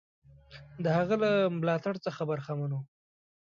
[0.83, 2.81] د هغه له ملاتړ څخه برخمن وو.